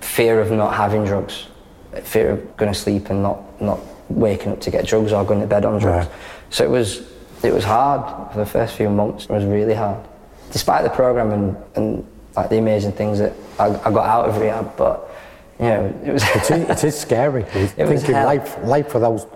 [0.03, 1.47] fear of not having drugs,
[2.03, 5.41] fear of going to sleep and not not waking up to get drugs or going
[5.41, 6.07] to bed on drugs.
[6.07, 6.17] Right.
[6.51, 7.03] So it was
[7.43, 9.25] it was hard for the first few months.
[9.25, 9.99] It was really hard,
[10.53, 14.39] despite the program and, and like the amazing things that I, I got out of
[14.39, 14.77] rehab.
[14.77, 15.09] But
[15.59, 17.43] you know, it was It is, it is scary.
[17.55, 19.27] was Thinking life, life without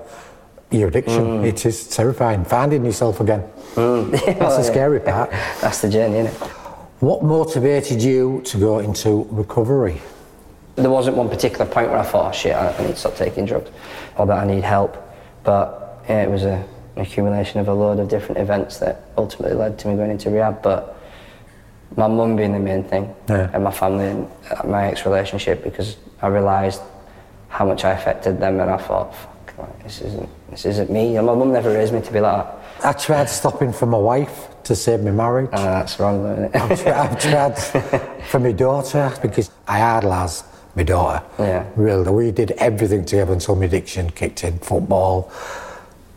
[0.71, 1.47] your addiction, Mm.
[1.47, 2.45] it is terrifying.
[2.45, 3.43] Finding yourself again.
[3.75, 4.63] That's the Well, yeah.
[4.63, 5.31] scary part.
[5.61, 6.33] that's the journey, innit?
[7.01, 10.01] What motivated you to go into recovery?
[10.77, 13.15] There wasn't one particular point where I thought, oh, shit, I, I need to stop
[13.17, 13.71] taking drugs
[14.17, 14.97] or that I need help.
[15.45, 16.65] But yeah, it was a,
[16.97, 20.31] an accumulation of a load of different events that ultimately led to me going into
[20.31, 20.63] rehab.
[20.63, 20.97] But
[21.97, 23.51] my mum being the main thing Yeah.
[23.53, 26.81] and my family and uh, my ex relationship because I realised
[27.49, 31.17] how much I affected them and I thought, fuck, like, this, isn't, this isn't me.
[31.17, 32.61] And my mum never raised me to be like that.
[32.85, 35.51] I tried stopping for my wife to save my marriage.
[35.53, 36.57] Uh, that's wrong, isn't it?
[36.57, 40.43] I've tried, I've tried for my daughter because I idolise
[40.77, 41.25] my daughter.
[41.39, 41.67] Yeah.
[41.77, 44.59] Really, we did everything together until my addiction kicked in.
[44.59, 45.31] Football,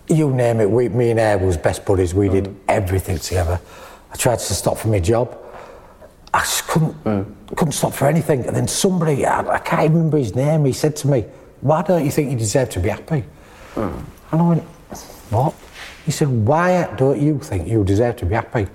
[0.08, 0.70] you name it.
[0.70, 2.14] We, me and her was best buddies.
[2.14, 2.56] We did mm.
[2.68, 3.60] everything together.
[4.12, 5.38] I tried to stop for my job.
[6.34, 7.56] I just couldn't, mm.
[7.56, 8.46] couldn't stop for anything.
[8.46, 10.66] And then somebody, I, I can't even remember his name.
[10.66, 11.26] He said to me,
[11.62, 13.24] "Why don't you think you deserve to be happy?"
[13.76, 14.04] Mm.
[14.32, 14.64] And I went,
[15.30, 15.56] "What?"
[16.06, 18.68] He said, "Why don't you think you deserve to be happy?"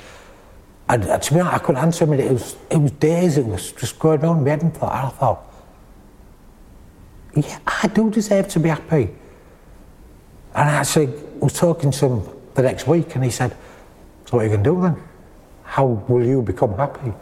[0.89, 2.13] And uh, to be honest, I couldn't answer him.
[2.15, 3.39] It was, it was days.
[3.39, 5.52] It was just going on in my head and thought, and I thought,
[7.35, 9.11] yeah, I do deserve to be happy.
[10.55, 11.07] And I actually
[11.41, 13.57] was talking to him the next week, and he said,
[14.27, 14.97] "So what are you going to do then?
[15.65, 17.13] How will you become happy?"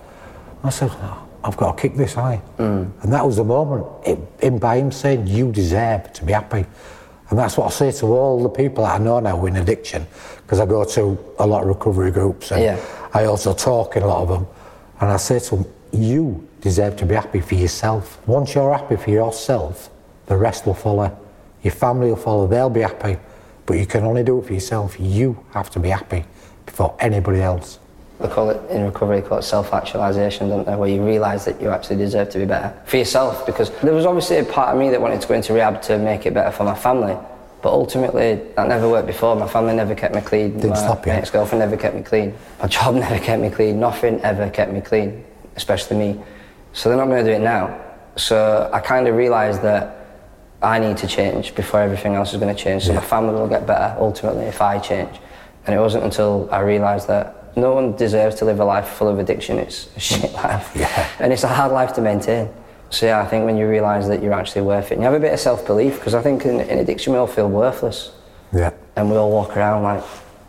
[0.64, 2.90] I said, "Oh, "I've got to kick this high." Mm.
[3.02, 3.86] And that was the moment.
[4.04, 6.66] It, him by him saying, "You deserve to be happy,"
[7.30, 10.06] and that's what I say to all the people that I know now in addiction,
[10.42, 12.78] because I go to a lot of recovery groups, and Yeah.
[13.14, 14.46] I also talk in a lot of them,
[15.00, 18.18] and I say to them, "You deserve to be happy for yourself.
[18.26, 19.88] Once you're happy for yourself,
[20.30, 21.10] the rest will follow.
[21.64, 22.46] Your family will follow.
[22.46, 23.18] They'll be happy,
[23.66, 24.96] but you can only do it for yourself.
[24.98, 26.24] You have to be happy
[26.64, 27.80] before anybody else."
[28.20, 30.76] They call it in recovery, they call it self-actualization, don't they?
[30.76, 33.44] Where you realise that you actually deserve to be better for yourself.
[33.44, 35.98] Because there was obviously a part of me that wanted to go into rehab to
[35.98, 37.16] make it better for my family,
[37.60, 39.34] but ultimately that never worked before.
[39.34, 40.52] My family never kept me clean.
[40.52, 41.12] Didn't my, stop you.
[41.12, 42.34] my ex-girlfriend never kept me clean.
[42.62, 43.80] My job never kept me clean.
[43.80, 45.24] Nothing ever kept me clean,
[45.56, 46.20] especially me.
[46.72, 47.80] So they're not going to do it now.
[48.14, 49.99] So I kind of realised that
[50.62, 52.84] I need to change before everything else is going to change.
[52.84, 55.18] So my family will get better ultimately if I change.
[55.66, 59.08] And it wasn't until I realised that no one deserves to live a life full
[59.08, 59.58] of addiction.
[59.58, 60.70] It's a shit life.
[60.74, 61.08] Yeah.
[61.18, 62.48] And it's a hard life to maintain.
[62.90, 65.14] So yeah, I think when you realise that you're actually worth it, and you have
[65.14, 68.10] a bit of self-belief, because I think in, in addiction we all feel worthless.
[68.52, 68.72] Yeah.
[68.96, 70.02] And we all walk around like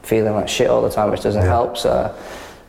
[0.03, 1.47] feeling like shit all the time, which doesn't Yeah.
[1.49, 1.77] help.
[1.77, 2.13] So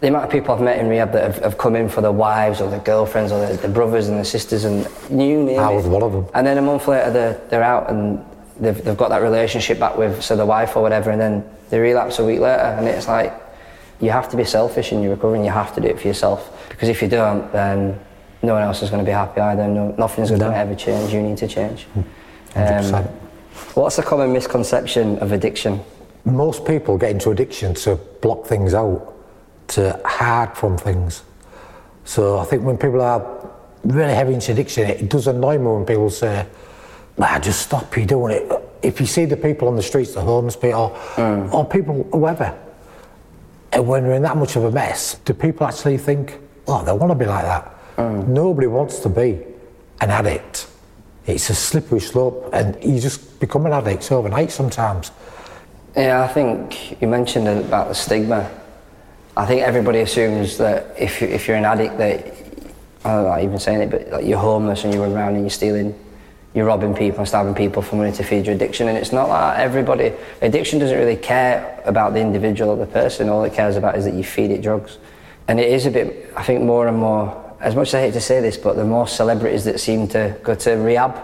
[0.03, 2.13] the amount of people I've met in rehab that have, have come in for their
[2.13, 5.71] wives or their girlfriends or their, their brothers and their sisters and you name I
[5.71, 6.27] was one of them.
[6.35, 8.23] And then a month later they're, they're out and
[8.59, 11.79] they've, they've got that relationship back with so their wife or whatever and then they
[11.79, 13.33] relapse a week later and it's like
[14.01, 16.09] you have to be selfish in your recovery and you have to do it for
[16.09, 16.69] yourself.
[16.69, 17.99] Because if you don't, then
[18.43, 19.69] no one else is going to be happy either.
[19.69, 21.15] No, nothing's going to ever change.
[21.15, 21.87] You need to change.
[22.57, 23.05] Um,
[23.75, 25.81] what's a common misconception of addiction?
[26.25, 29.12] Most people get into addiction to block things out,
[29.73, 31.23] to hide from things.
[32.05, 33.51] So I think when people are
[33.85, 36.47] really heavy into addiction, it does annoy me when people say,
[37.19, 38.53] nah, just stop, you're doing it.
[38.83, 42.59] If you see the people on the streets, the homeless people, or, or people, whoever,
[43.73, 46.93] and when they're in that much of a mess, do people actually think, oh, they
[46.93, 47.97] want to be like that?
[47.97, 48.29] Mm.
[48.29, 49.41] Nobody wants to be
[50.01, 50.67] an addict.
[51.27, 55.13] It's a slippery slope, and you just become an addict overnight sometimes.
[55.97, 58.51] Yeah, I think you mentioned about the stigma.
[59.37, 62.27] I think everybody assumes that if, you, if you're an addict, that
[63.05, 65.41] I don't know, even saying it, but like you're homeless and you run around and
[65.43, 65.99] you're stealing,
[66.55, 68.89] you're robbing people and stabbing people for money to feed your addiction.
[68.89, 69.59] And it's not like.
[69.59, 73.31] Everybody, addiction doesn't really care about the individual or the person.
[73.31, 74.99] All it cares about is that you feed it drugs.
[75.49, 77.39] And it is a bit, I think, more and more.
[77.61, 80.37] As much as I hate to say this, but the more celebrities that seem to
[80.43, 81.19] go to rehab,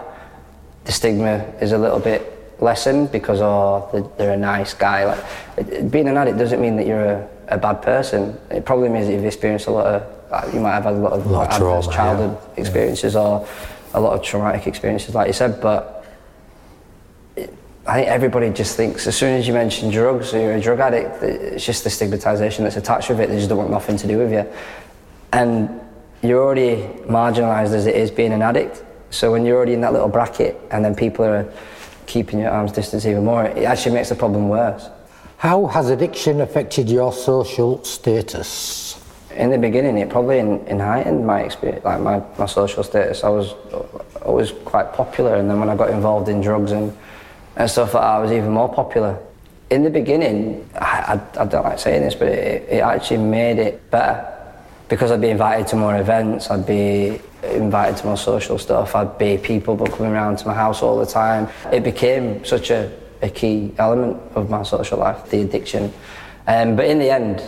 [0.85, 5.05] the stigma is a little bit lessened because oh they're a nice guy.
[5.05, 8.37] Like being an addict doesn't mean that you're a, a bad person.
[8.49, 10.03] It probably means that you've experienced a lot of.
[10.31, 12.61] like, You might have had a lot of, A lot adverse trauma, childhood yeah.
[12.61, 13.47] experiences or
[13.93, 15.59] a lot of traumatic experiences, like you said.
[15.61, 16.05] But
[17.35, 17.53] it-
[17.87, 20.79] I think everybody just thinks as soon as you mention drugs or you're a drug
[20.79, 23.29] addict, it's just the stigmatization that's attached with it.
[23.29, 24.45] They just don't want nothing to do with you.
[25.33, 25.69] And
[26.21, 28.83] you're already marginalized as it is being an addict.
[29.09, 31.47] So when you're already in that little bracket and then people are
[32.05, 34.89] keeping your arm's distance even more, it actually makes the problem worse.
[35.39, 38.99] How has addiction affected your social status?
[39.37, 43.23] In the beginning, it probably heightened my experience, like my, my social status.
[43.23, 43.53] I was
[44.21, 46.93] always quite popular, and then when I got involved in drugs and,
[47.55, 49.17] and stuff like that, I was even more popular.
[49.69, 53.59] In the beginning, I, I, I don't like saying this, but it, it actually made
[53.59, 54.27] it better
[54.89, 59.17] because I'd be invited to more events, I'd be invited to more social stuff, I'd
[59.17, 61.47] be people coming around to my house all the time.
[61.71, 65.93] It became such a, a key element of my social life, the addiction.
[66.47, 67.41] Um, but in the end,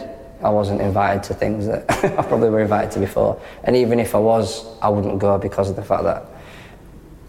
[0.43, 3.41] I wasn't invited to things that I probably were invited to before.
[3.63, 6.25] And even if I was, I wouldn't go because of the fact that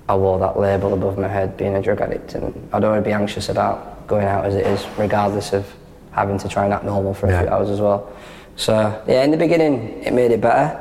[0.09, 2.35] I wore that label above my head being a drug addict.
[2.35, 5.70] And I'd already be anxious about going out as it is, regardless of
[6.11, 8.12] having to try and act normal for a few hours as well.
[8.57, 10.78] So, yeah, in the beginning, it made it better,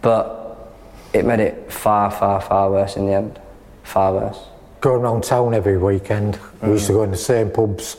[0.00, 0.74] but
[1.12, 3.38] it made it far, far, far worse in the end.
[3.82, 4.38] Far worse.
[4.84, 7.96] Going around town every weekend, we used to go in the same pubs,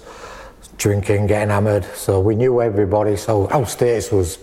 [0.77, 1.83] drinking, getting hammered.
[1.95, 3.15] So we knew everybody.
[3.15, 4.37] So our status was,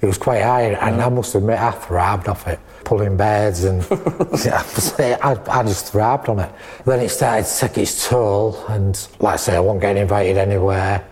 [0.00, 2.60] it was quite high, and I must admit I thrived off it.
[2.84, 6.52] Pulling beds and I, I just thrived on it.
[6.84, 10.36] Then it started to take its toll, and like I say, I wasn't getting invited
[10.36, 11.04] anywhere.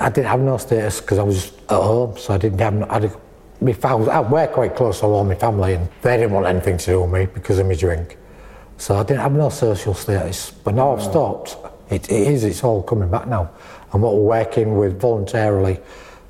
[0.00, 2.90] I didn't have no status because I was at home, so I didn't have.
[2.90, 3.10] I
[3.60, 6.78] my family, I work quite close to all my family, and they didn't want anything
[6.78, 8.16] to do with me because of my drink.
[8.78, 10.50] So I didn't have no social status.
[10.50, 11.56] But now I've stopped.
[11.90, 12.44] It, it is.
[12.44, 13.50] It's all coming back now.
[13.92, 15.80] And what we're working with voluntarily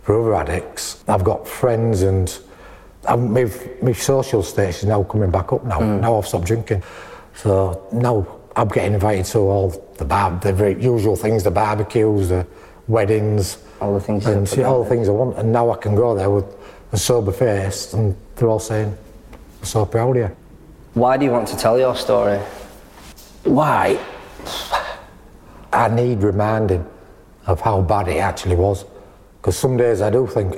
[0.02, 2.37] for other addicts, I've got friends and
[3.06, 3.50] I'm, my,
[3.82, 5.78] my social status is now coming back up now.
[5.78, 6.00] Mm.
[6.00, 6.82] Now I've stopped drinking.
[7.34, 12.30] So now I'm getting invited to all the bar, the very usual things, the barbecues,
[12.30, 12.46] the
[12.88, 15.38] weddings, All the things and see, all the things I want.
[15.38, 16.46] And now I can go there with
[16.92, 18.96] a sober face, and they're all saying,
[19.61, 20.37] "I'm so proud of you."
[20.98, 22.38] Why do you want to tell your story?
[23.44, 24.04] Why?
[25.72, 26.84] I need reminding
[27.46, 28.84] of how bad it actually was.
[29.40, 30.54] Because some days I do think,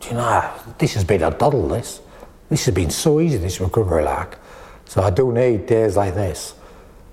[0.00, 2.00] do you know, this has been a doddle, this.
[2.48, 4.38] This has been so easy, this recovery like.
[4.86, 6.54] So I do need days like this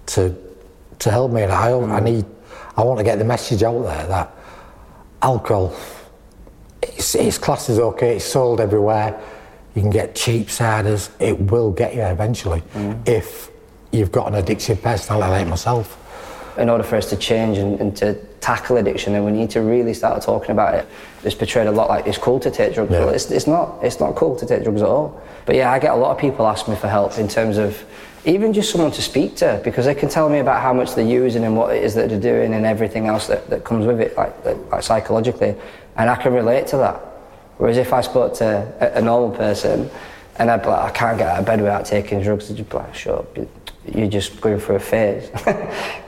[0.08, 0.34] to
[1.00, 1.42] to help me.
[1.44, 2.04] And I, I mm.
[2.04, 2.26] need,
[2.78, 4.32] I want to get the message out there that
[5.22, 5.76] alcohol,
[6.82, 9.20] it's, it's classed as okay, it's sold everywhere.
[9.76, 11.10] You can get cheap ciders.
[11.20, 13.08] It will get you eventually mm.
[13.08, 13.50] if
[13.92, 15.98] you've got an addictive personality like myself.
[16.58, 19.62] in order for us to change and, and to tackle addiction, then we need to
[19.62, 20.88] really start talking about it.
[21.24, 22.92] It's portrayed a lot like it's cool to take drugs.
[22.92, 23.06] Yeah.
[23.06, 23.84] Well, it's, it's not.
[23.84, 25.22] It's not cool to take drugs at all.
[25.46, 27.84] But yeah, I get a lot of people ask me for help in terms of
[28.26, 31.06] even just someone to speak to because they can tell me about how much they're
[31.06, 34.00] using and what it is that they're doing and everything else that, that comes with
[34.00, 35.56] it, like, like psychologically,
[35.98, 37.02] and I can relate to that.
[37.62, 39.88] Whereas if I spoke to a, a normal person
[40.40, 42.76] and I'd be like, I can't get out of bed without taking drugs, they'd be
[42.76, 43.48] like, shut up, you-
[43.86, 45.30] you're just going through a phase.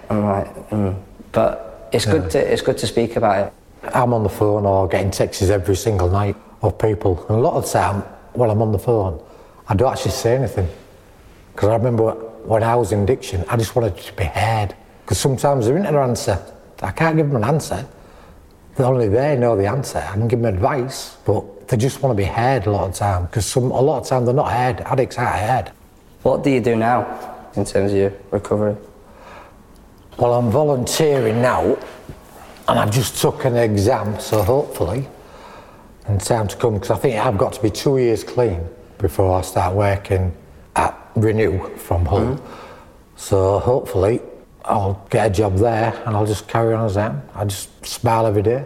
[0.10, 1.00] I'm like, mm.
[1.32, 3.54] but it's good to it's good to speak about it.
[3.94, 7.24] I'm on the phone or getting texts every single night of people.
[7.30, 8.02] And a lot of the time,
[8.34, 9.24] when I'm on the phone,
[9.68, 10.68] I don't actually say anything.
[11.54, 12.14] Because I remember
[12.46, 14.76] when I was in addiction, I just wanted to be heard.
[15.04, 16.44] Because sometimes they're into their answer.
[16.82, 17.88] I can't give them an answer.
[18.80, 20.00] Only they know the answer.
[20.00, 22.96] I can give them advice, but they just want to be heard a lot of
[22.96, 24.82] time because some a lot of time they're not heard.
[24.82, 25.72] Addicts aren't heard.
[26.24, 28.76] What do you do now in terms of your recovery?
[30.18, 31.78] Well, I'm volunteering now,
[32.68, 35.08] and I've just took an exam, so hopefully,
[36.08, 38.68] in time to come, because I think I've got to be two years clean
[39.00, 40.34] before I start working
[40.76, 42.36] at Renew from Hull.
[42.36, 42.64] Mm-hmm.
[43.16, 44.22] So hopefully,
[44.66, 47.22] I'll get a job there, and I'll just carry on as I am.
[47.36, 48.64] I just smile every day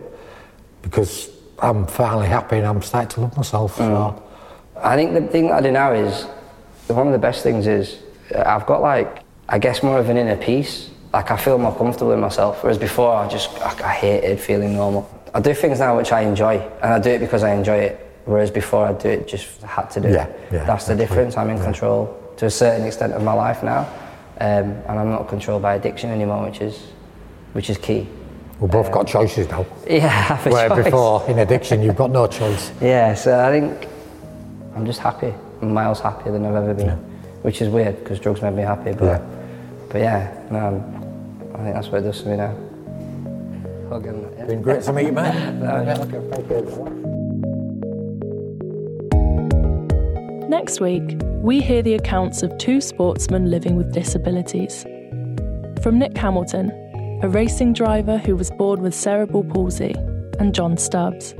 [0.81, 1.29] because
[1.59, 3.77] I'm finally happy and I'm starting to love myself.
[3.77, 4.23] So.
[4.75, 6.23] I think the thing I do now is
[6.87, 7.97] one of the best things is
[8.35, 10.89] I've got like I guess more of an inner peace.
[11.13, 14.73] Like I feel more comfortable in myself, whereas before I just I, I hated feeling
[14.73, 15.09] normal.
[15.33, 18.03] I do things now which I enjoy, and I do it because I enjoy it.
[18.25, 20.39] Whereas before I do it just had to do Yeah, it.
[20.53, 21.37] yeah, That's the difference.
[21.37, 21.63] I'm in Yeah.
[21.63, 23.87] control to a certain extent of my life now,
[24.39, 26.79] um, and I'm not controlled by addiction anymore, which is
[27.53, 28.07] which is key.
[28.59, 29.65] We've both got choices now.
[29.89, 30.85] Yeah, I Where choice.
[30.85, 32.71] before, in addiction, you've got no choice.
[32.81, 33.87] Yeah, so I think
[34.75, 35.33] I'm just happy.
[35.61, 36.89] I'm miles happier than I've ever been,
[37.43, 38.93] which is weird because drugs made me happy.
[38.93, 39.21] But Yeah.
[39.89, 40.93] but yeah, no, I'm-
[41.63, 42.53] think that's what it does for me now.
[43.91, 44.45] Yeah.
[44.45, 47.26] Been great to meet you, man.
[50.49, 54.83] Next week, we hear the accounts of two sportsmen living with disabilities.
[55.83, 56.71] From Nick Hamilton,
[57.21, 59.93] a racing driver who was born with cerebral palsy,
[60.39, 61.33] and John Stubbs,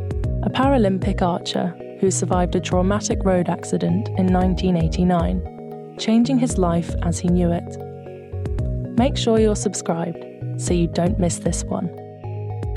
[0.44, 1.68] a Paralympic archer
[2.02, 7.78] who survived a traumatic road accident in 1989, changing his life as he knew it.
[8.98, 10.26] Make sure you're subscribed
[10.58, 11.88] so you don't miss this one.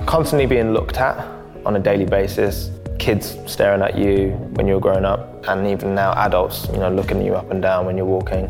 [0.06, 1.18] constantly being looked at
[1.66, 2.70] on a daily basis,
[3.00, 7.22] kids staring at you when you're growing up, and even now adults, you know, looking
[7.24, 8.44] you up and down when you're walking,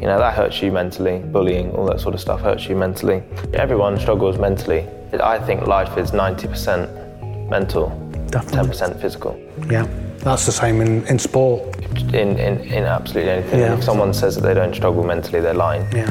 [0.00, 1.18] you know, that hurts you mentally.
[1.18, 3.22] Bullying, all that sort of stuff hurts you mentally.
[3.54, 4.86] Everyone struggles mentally.
[5.20, 7.88] I think life is 90% mental,
[8.28, 8.74] Definitely.
[8.74, 9.40] 10% physical.
[9.70, 9.86] Yeah,
[10.18, 11.76] that's the same in, in sport.
[12.12, 13.60] In, in, in absolutely anything.
[13.60, 13.74] Yeah.
[13.74, 15.90] If someone says that they don't struggle mentally, they're lying.
[15.92, 16.06] Yeah.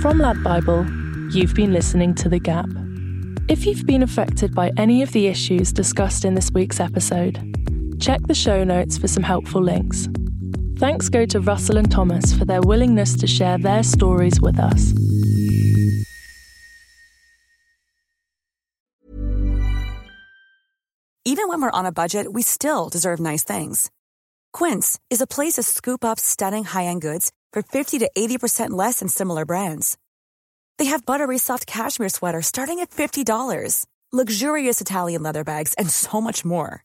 [0.00, 0.86] From Lad Bible,
[1.30, 2.66] you've been listening to The Gap.
[3.48, 7.38] If you've been affected by any of the issues discussed in this week's episode,
[8.00, 10.08] check the show notes for some helpful links.
[10.78, 14.94] Thanks go to Russell and Thomas for their willingness to share their stories with us.
[21.26, 23.90] Even when we're on a budget, we still deserve nice things.
[24.52, 29.00] Quince is a place to scoop up stunning high-end goods for 50 to 80% less
[29.00, 29.96] than similar brands.
[30.78, 36.20] They have buttery soft cashmere sweaters starting at $50, luxurious Italian leather bags, and so
[36.20, 36.84] much more.